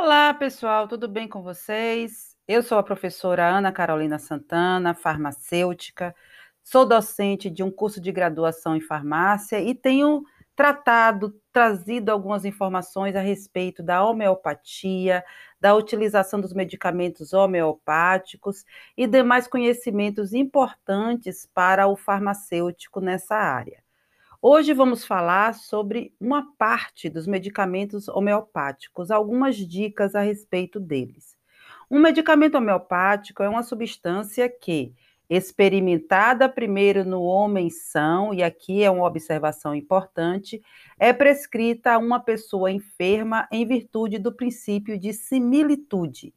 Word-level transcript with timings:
Olá, 0.00 0.32
pessoal, 0.32 0.86
tudo 0.86 1.08
bem 1.08 1.26
com 1.26 1.42
vocês? 1.42 2.36
Eu 2.46 2.62
sou 2.62 2.78
a 2.78 2.84
professora 2.84 3.48
Ana 3.48 3.72
Carolina 3.72 4.16
Santana, 4.16 4.94
farmacêutica, 4.94 6.14
sou 6.62 6.86
docente 6.86 7.50
de 7.50 7.64
um 7.64 7.70
curso 7.70 8.00
de 8.00 8.12
graduação 8.12 8.76
em 8.76 8.80
farmácia 8.80 9.60
e 9.60 9.74
tenho 9.74 10.22
tratado, 10.54 11.34
trazido 11.52 12.10
algumas 12.10 12.44
informações 12.44 13.16
a 13.16 13.20
respeito 13.20 13.82
da 13.82 14.04
homeopatia, 14.04 15.24
da 15.60 15.74
utilização 15.74 16.40
dos 16.40 16.52
medicamentos 16.52 17.32
homeopáticos 17.32 18.64
e 18.96 19.04
demais 19.04 19.48
conhecimentos 19.48 20.32
importantes 20.32 21.44
para 21.52 21.88
o 21.88 21.96
farmacêutico 21.96 23.00
nessa 23.00 23.34
área. 23.34 23.82
Hoje 24.40 24.72
vamos 24.72 25.04
falar 25.04 25.52
sobre 25.52 26.14
uma 26.20 26.54
parte 26.56 27.10
dos 27.10 27.26
medicamentos 27.26 28.06
homeopáticos, 28.06 29.10
algumas 29.10 29.56
dicas 29.56 30.14
a 30.14 30.20
respeito 30.20 30.78
deles. 30.78 31.36
Um 31.90 31.98
medicamento 31.98 32.54
homeopático 32.56 33.42
é 33.42 33.48
uma 33.48 33.64
substância 33.64 34.48
que, 34.48 34.94
experimentada 35.28 36.48
primeiro 36.48 37.04
no 37.04 37.20
homem 37.20 37.68
são, 37.68 38.32
e 38.32 38.40
aqui 38.44 38.84
é 38.84 38.90
uma 38.90 39.06
observação 39.06 39.74
importante, 39.74 40.62
é 41.00 41.12
prescrita 41.12 41.94
a 41.94 41.98
uma 41.98 42.20
pessoa 42.20 42.70
enferma 42.70 43.48
em 43.50 43.66
virtude 43.66 44.20
do 44.20 44.32
princípio 44.32 44.96
de 44.96 45.12
similitude, 45.12 46.32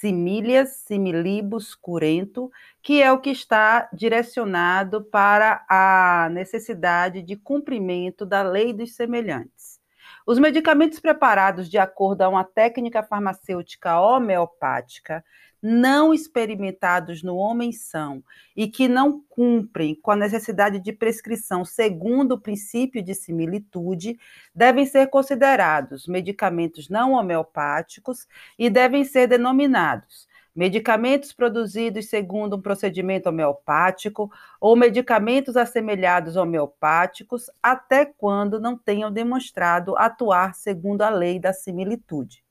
similias, 0.00 0.82
similibus, 0.86 1.74
curento, 1.74 2.50
que 2.82 3.02
é 3.02 3.12
o 3.12 3.20
que 3.20 3.30
está 3.30 3.88
direcionado 3.92 5.04
para 5.04 5.64
a 5.68 6.28
necessidade 6.30 7.22
de 7.22 7.36
cumprimento 7.36 8.24
da 8.24 8.42
lei 8.42 8.72
dos 8.72 8.94
semelhantes. 8.94 9.79
Os 10.30 10.38
medicamentos 10.38 11.00
preparados 11.00 11.68
de 11.68 11.76
acordo 11.76 12.22
a 12.22 12.28
uma 12.28 12.44
técnica 12.44 13.02
farmacêutica 13.02 14.00
homeopática 14.00 15.24
não 15.60 16.14
experimentados 16.14 17.20
no 17.20 17.34
homem 17.34 17.72
são 17.72 18.22
e 18.56 18.68
que 18.68 18.86
não 18.86 19.20
cumprem 19.28 19.92
com 19.92 20.12
a 20.12 20.16
necessidade 20.16 20.78
de 20.78 20.92
prescrição 20.92 21.64
segundo 21.64 22.36
o 22.36 22.40
princípio 22.40 23.02
de 23.02 23.12
similitude, 23.12 24.20
devem 24.54 24.86
ser 24.86 25.08
considerados 25.08 26.06
medicamentos 26.06 26.88
não 26.88 27.14
homeopáticos 27.14 28.28
e 28.56 28.70
devem 28.70 29.04
ser 29.04 29.26
denominados 29.26 30.29
medicamentos 30.60 31.32
produzidos 31.32 32.10
segundo 32.10 32.54
um 32.54 32.60
procedimento 32.60 33.30
homeopático 33.30 34.30
ou 34.60 34.76
medicamentos 34.76 35.56
assemelhados 35.56 36.36
homeopáticos, 36.36 37.50
até 37.62 38.04
quando 38.04 38.60
não 38.60 38.76
tenham 38.76 39.10
demonstrado 39.10 39.96
atuar 39.96 40.54
segundo 40.54 41.00
a 41.00 41.08
lei 41.08 41.40
da 41.40 41.54
similitude. 41.54 42.44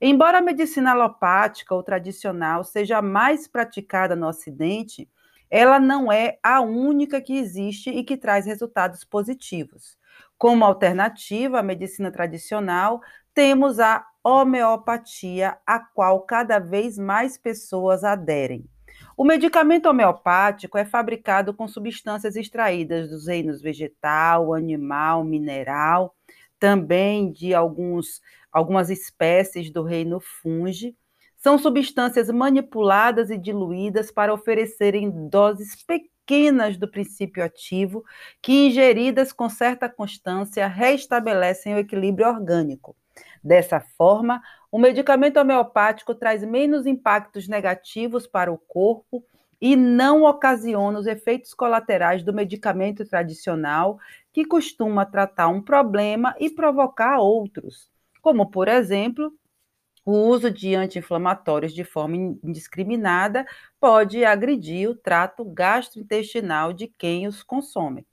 Embora 0.00 0.38
a 0.38 0.42
medicina 0.42 0.90
alopática 0.90 1.72
ou 1.72 1.84
tradicional 1.84 2.64
seja 2.64 3.00
mais 3.00 3.46
praticada 3.46 4.16
no 4.16 4.26
Ocidente, 4.26 5.08
ela 5.48 5.78
não 5.78 6.10
é 6.10 6.38
a 6.42 6.60
única 6.60 7.20
que 7.20 7.38
existe 7.38 7.90
e 7.90 8.02
que 8.02 8.16
traz 8.16 8.44
resultados 8.44 9.04
positivos. 9.04 9.96
Como 10.36 10.64
alternativa 10.64 11.60
à 11.60 11.62
medicina 11.62 12.10
tradicional, 12.10 13.00
temos 13.32 13.78
a 13.78 14.04
homeopatia, 14.24 15.58
a 15.66 15.80
qual 15.80 16.20
cada 16.22 16.58
vez 16.58 16.96
mais 16.98 17.36
pessoas 17.36 18.04
aderem. 18.04 18.64
O 19.16 19.24
medicamento 19.24 19.86
homeopático 19.86 20.78
é 20.78 20.84
fabricado 20.84 21.52
com 21.52 21.66
substâncias 21.66 22.36
extraídas 22.36 23.10
dos 23.10 23.26
reinos 23.26 23.60
vegetal, 23.60 24.54
animal, 24.54 25.24
mineral, 25.24 26.14
também 26.58 27.32
de 27.32 27.54
alguns 27.54 28.20
algumas 28.52 28.90
espécies 28.90 29.70
do 29.72 29.82
reino 29.82 30.20
fungi, 30.20 30.94
são 31.38 31.58
substâncias 31.58 32.30
manipuladas 32.30 33.30
e 33.30 33.38
diluídas 33.38 34.12
para 34.12 34.32
oferecerem 34.32 35.10
doses 35.28 35.82
pequenas 35.82 36.76
do 36.76 36.88
princípio 36.88 37.42
ativo, 37.42 38.04
que 38.40 38.68
ingeridas 38.68 39.32
com 39.32 39.48
certa 39.48 39.88
constância 39.88 40.68
restabelecem 40.68 41.74
o 41.74 41.78
equilíbrio 41.78 42.28
orgânico. 42.28 42.94
Dessa 43.42 43.80
forma, 43.80 44.42
o 44.70 44.78
medicamento 44.78 45.38
homeopático 45.38 46.14
traz 46.14 46.44
menos 46.44 46.86
impactos 46.86 47.48
negativos 47.48 48.26
para 48.26 48.52
o 48.52 48.58
corpo 48.58 49.24
e 49.60 49.76
não 49.76 50.24
ocasiona 50.24 50.98
os 50.98 51.06
efeitos 51.06 51.54
colaterais 51.54 52.22
do 52.22 52.32
medicamento 52.32 53.04
tradicional, 53.04 53.98
que 54.32 54.44
costuma 54.44 55.04
tratar 55.06 55.48
um 55.48 55.62
problema 55.62 56.34
e 56.38 56.50
provocar 56.50 57.18
outros 57.18 57.90
como, 58.22 58.50
por 58.50 58.68
exemplo, 58.68 59.34
o 60.04 60.12
uso 60.28 60.50
de 60.50 60.74
anti-inflamatórios 60.74 61.74
de 61.74 61.84
forma 61.84 62.16
indiscriminada 62.16 63.46
pode 63.80 64.24
agredir 64.24 64.88
o 64.90 64.96
trato 64.96 65.44
gastrointestinal 65.44 66.72
de 66.72 66.88
quem 66.88 67.26
os 67.26 67.42
consome. 67.42 68.06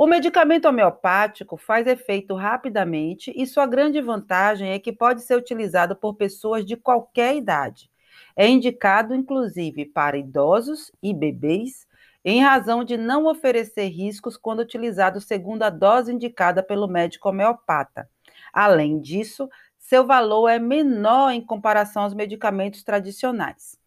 O 0.00 0.06
medicamento 0.06 0.66
homeopático 0.66 1.58
faz 1.58 1.86
efeito 1.86 2.34
rapidamente 2.34 3.30
e 3.36 3.46
sua 3.46 3.66
grande 3.66 4.00
vantagem 4.00 4.72
é 4.72 4.78
que 4.78 4.94
pode 4.94 5.20
ser 5.20 5.36
utilizado 5.36 5.94
por 5.94 6.14
pessoas 6.14 6.64
de 6.64 6.74
qualquer 6.74 7.36
idade. 7.36 7.90
É 8.34 8.48
indicado, 8.48 9.14
inclusive, 9.14 9.84
para 9.84 10.16
idosos 10.16 10.90
e 11.02 11.12
bebês, 11.12 11.86
em 12.24 12.40
razão 12.40 12.82
de 12.82 12.96
não 12.96 13.26
oferecer 13.26 13.88
riscos 13.88 14.38
quando 14.38 14.60
utilizado 14.60 15.20
segundo 15.20 15.64
a 15.64 15.68
dose 15.68 16.14
indicada 16.14 16.62
pelo 16.62 16.88
médico 16.88 17.28
homeopata. 17.28 18.08
Além 18.54 19.02
disso, 19.02 19.50
seu 19.78 20.06
valor 20.06 20.48
é 20.48 20.58
menor 20.58 21.30
em 21.30 21.44
comparação 21.44 22.04
aos 22.04 22.14
medicamentos 22.14 22.82
tradicionais. 22.82 23.78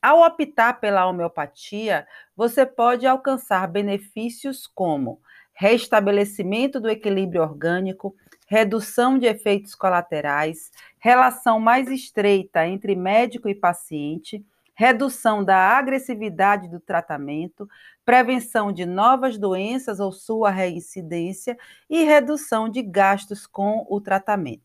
Ao 0.00 0.22
optar 0.22 0.80
pela 0.80 1.06
homeopatia, 1.06 2.06
você 2.34 2.64
pode 2.64 3.06
alcançar 3.06 3.66
benefícios 3.68 4.66
como 4.66 5.20
restabelecimento 5.60 6.78
do 6.78 6.88
equilíbrio 6.88 7.42
orgânico, 7.42 8.14
redução 8.46 9.18
de 9.18 9.26
efeitos 9.26 9.74
colaterais, 9.74 10.70
relação 11.00 11.58
mais 11.58 11.90
estreita 11.90 12.64
entre 12.64 12.94
médico 12.94 13.48
e 13.48 13.56
paciente, 13.56 14.46
redução 14.72 15.42
da 15.42 15.56
agressividade 15.56 16.68
do 16.68 16.78
tratamento, 16.78 17.68
prevenção 18.04 18.70
de 18.70 18.86
novas 18.86 19.36
doenças 19.36 19.98
ou 19.98 20.12
sua 20.12 20.48
reincidência 20.48 21.58
e 21.90 22.04
redução 22.04 22.68
de 22.68 22.80
gastos 22.80 23.44
com 23.44 23.84
o 23.90 24.00
tratamento. 24.00 24.62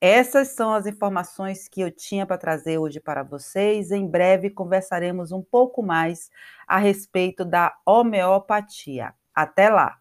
Essas 0.00 0.48
são 0.48 0.74
as 0.74 0.84
informações 0.84 1.68
que 1.68 1.80
eu 1.80 1.92
tinha 1.92 2.26
para 2.26 2.36
trazer 2.36 2.76
hoje 2.78 2.98
para 2.98 3.22
vocês. 3.22 3.92
Em 3.92 4.04
breve 4.04 4.50
conversaremos 4.50 5.30
um 5.30 5.42
pouco 5.42 5.80
mais 5.80 6.28
a 6.66 6.76
respeito 6.76 7.44
da 7.44 7.72
homeopatia. 7.86 9.14
Até 9.32 9.68
lá! 9.68 9.96